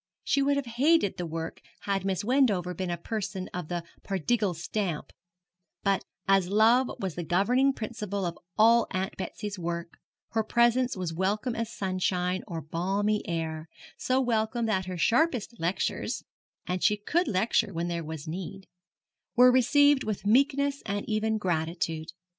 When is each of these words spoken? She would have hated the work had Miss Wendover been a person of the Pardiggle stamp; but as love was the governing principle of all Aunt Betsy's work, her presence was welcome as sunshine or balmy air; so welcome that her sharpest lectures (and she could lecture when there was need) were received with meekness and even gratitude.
She 0.23 0.41
would 0.41 0.55
have 0.55 0.65
hated 0.65 1.17
the 1.17 1.27
work 1.27 1.61
had 1.81 2.05
Miss 2.05 2.23
Wendover 2.23 2.73
been 2.73 2.89
a 2.89 2.97
person 2.97 3.47
of 3.53 3.67
the 3.67 3.83
Pardiggle 4.03 4.55
stamp; 4.55 5.13
but 5.83 6.03
as 6.27 6.47
love 6.49 6.89
was 6.97 7.13
the 7.13 7.23
governing 7.23 7.71
principle 7.71 8.25
of 8.25 8.35
all 8.57 8.87
Aunt 8.89 9.15
Betsy's 9.15 9.59
work, 9.59 9.99
her 10.29 10.43
presence 10.43 10.97
was 10.97 11.13
welcome 11.13 11.55
as 11.55 11.71
sunshine 11.71 12.41
or 12.47 12.61
balmy 12.63 13.21
air; 13.27 13.69
so 13.95 14.19
welcome 14.19 14.65
that 14.65 14.87
her 14.87 14.97
sharpest 14.97 15.59
lectures 15.59 16.23
(and 16.65 16.81
she 16.81 16.97
could 16.97 17.27
lecture 17.27 17.71
when 17.71 17.87
there 17.87 18.03
was 18.03 18.27
need) 18.27 18.65
were 19.35 19.51
received 19.51 20.03
with 20.03 20.25
meekness 20.25 20.81
and 20.83 21.07
even 21.07 21.37
gratitude. 21.37 22.07